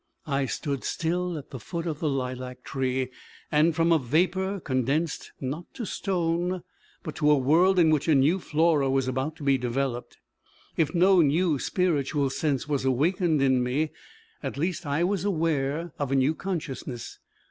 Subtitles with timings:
[0.25, 3.09] I stood still at the foot of the lilac tree,
[3.51, 6.63] and, from a vapour, condensed, not to a stone,
[7.03, 10.17] but to a world, in which a new Flora was about to be developed.
[10.75, 13.91] If no new spiritual sense was awakened in me,
[14.41, 17.19] at least I was aware of a new consciousness.